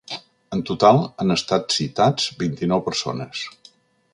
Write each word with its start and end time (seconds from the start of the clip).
En 0.55 0.61
total, 0.69 1.01
han 1.23 1.35
estat 1.35 1.75
citats 1.75 2.27
vint-i-nou 2.41 2.83
persones. 2.89 3.45